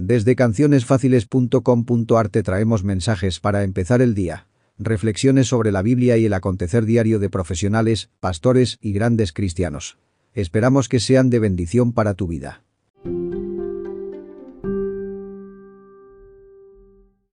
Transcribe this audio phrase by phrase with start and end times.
[0.00, 4.46] Desde cancionesfáciles.com.ar te traemos mensajes para empezar el día.
[4.78, 9.98] Reflexiones sobre la Biblia y el acontecer diario de profesionales, pastores y grandes cristianos.
[10.34, 12.62] Esperamos que sean de bendición para tu vida.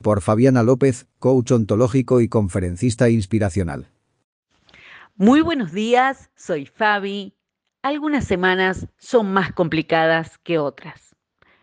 [0.00, 3.90] Por Fabiana López, coach ontológico y conferencista inspiracional.
[5.14, 7.34] Muy buenos días, soy Fabi.
[7.82, 11.05] Algunas semanas son más complicadas que otras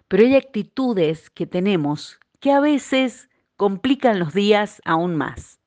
[0.08, 5.60] pero hay actitudes que tenemos que a veces complican los días aún más.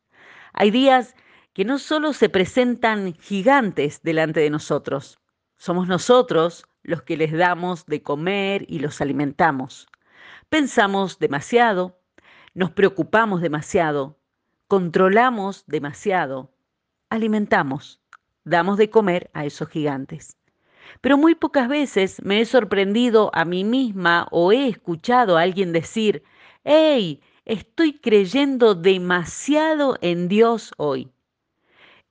[0.53, 1.15] Hay días
[1.53, 5.19] que no solo se presentan gigantes delante de nosotros,
[5.57, 9.89] somos nosotros los que les damos de comer y los alimentamos.
[10.49, 11.99] Pensamos demasiado,
[12.55, 14.19] nos preocupamos demasiado,
[14.69, 16.53] controlamos demasiado,
[17.11, 18.01] alimentamos,
[18.45, 20.37] damos de comer a esos gigantes
[21.01, 25.73] pero muy pocas veces me he sorprendido a mí misma o he escuchado a alguien
[25.73, 26.23] decir,
[26.65, 31.11] hey, estoy creyendo demasiado en Dios hoy.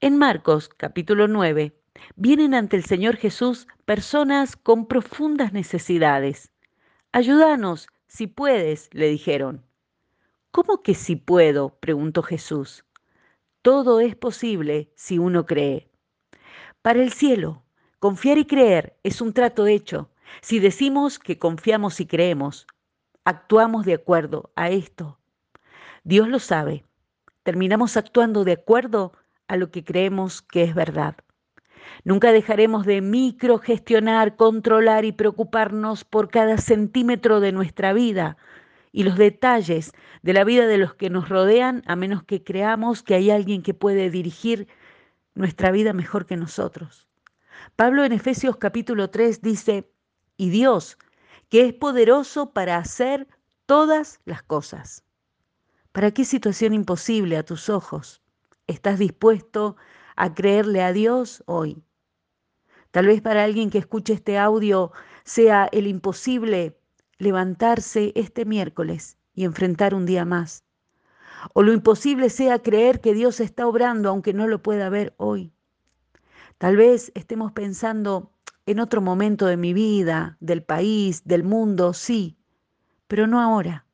[0.01, 1.73] En Marcos capítulo 9
[2.15, 6.51] vienen ante el Señor Jesús personas con profundas necesidades.
[7.11, 9.65] Ayúdanos, si puedes, le dijeron.
[10.51, 11.77] ¿Cómo que si puedo?
[11.79, 12.85] preguntó Jesús.
[13.61, 15.89] Todo es posible si uno cree.
[16.81, 17.64] Para el cielo,
[18.05, 20.11] Confiar y creer es un trato hecho.
[20.41, 22.67] Si decimos que confiamos y creemos,
[23.23, 25.17] actuamos de acuerdo a esto.
[26.03, 26.85] Dios lo sabe.
[27.41, 29.13] Terminamos actuando de acuerdo
[29.47, 31.15] a lo que creemos que es verdad.
[32.03, 38.37] Nunca dejaremos de microgestionar, controlar y preocuparnos por cada centímetro de nuestra vida
[38.91, 43.01] y los detalles de la vida de los que nos rodean, a menos que creamos
[43.01, 44.67] que hay alguien que puede dirigir
[45.33, 47.07] nuestra vida mejor que nosotros.
[47.75, 49.91] Pablo en Efesios capítulo 3 dice,
[50.37, 50.97] y Dios,
[51.49, 53.27] que es poderoso para hacer
[53.65, 55.03] todas las cosas.
[55.91, 58.21] ¿Para qué situación imposible a tus ojos
[58.67, 59.77] estás dispuesto
[60.15, 61.81] a creerle a Dios hoy?
[62.91, 64.91] Tal vez para alguien que escuche este audio
[65.23, 66.77] sea el imposible
[67.17, 70.63] levantarse este miércoles y enfrentar un día más.
[71.53, 75.53] O lo imposible sea creer que Dios está obrando aunque no lo pueda ver hoy.
[76.57, 78.31] Tal vez estemos pensando
[78.65, 82.37] en otro momento de mi vida, del país, del mundo, sí,
[83.07, 83.85] pero no ahora.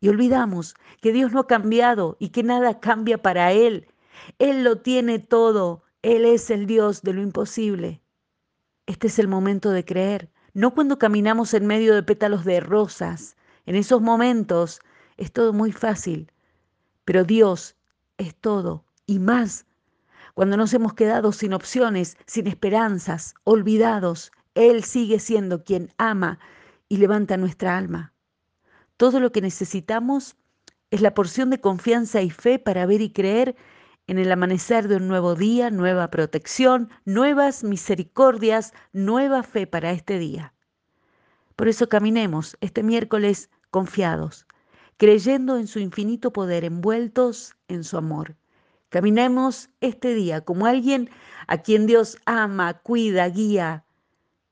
[0.00, 3.86] Y olvidamos que Dios no ha cambiado y que nada cambia para Él.
[4.38, 5.84] Él lo tiene todo.
[6.02, 8.02] Él es el Dios de lo imposible.
[8.86, 13.36] Este es el momento de creer, no cuando caminamos en medio de pétalos de rosas.
[13.64, 14.80] En esos momentos
[15.16, 16.32] es todo muy fácil,
[17.04, 17.76] pero Dios
[18.18, 19.66] es todo y más
[20.34, 26.38] cuando nos hemos quedado sin opciones, sin esperanzas, olvidados, Él sigue siendo quien ama
[26.88, 28.12] y levanta nuestra alma.
[28.96, 30.36] Todo lo que necesitamos
[30.90, 33.56] es la porción de confianza y fe para ver y creer
[34.06, 40.18] en el amanecer de un nuevo día, nueva protección, nuevas misericordias, nueva fe para este
[40.18, 40.54] día.
[41.56, 44.46] Por eso caminemos este miércoles confiados,
[44.96, 48.36] creyendo en su infinito poder, envueltos en su amor.
[48.92, 51.08] Caminemos este día como alguien
[51.46, 53.86] a quien Dios ama, cuida, guía.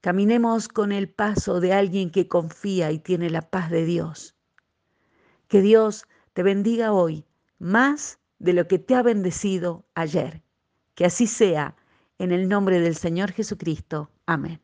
[0.00, 4.34] Caminemos con el paso de alguien que confía y tiene la paz de Dios.
[5.46, 7.26] Que Dios te bendiga hoy
[7.58, 10.42] más de lo que te ha bendecido ayer.
[10.94, 11.76] Que así sea,
[12.18, 14.10] en el nombre del Señor Jesucristo.
[14.24, 14.58] Amén.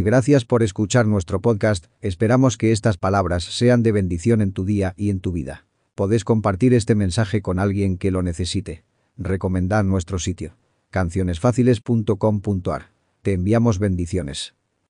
[0.00, 4.94] Gracias por escuchar nuestro podcast, esperamos que estas palabras sean de bendición en tu día
[4.96, 5.66] y en tu vida.
[5.96, 8.84] Podés compartir este mensaje con alguien que lo necesite.
[9.16, 10.54] Recomendad nuestro sitio,
[10.90, 12.92] cancionesfáciles.com.ar.
[13.22, 14.54] Te enviamos bendiciones.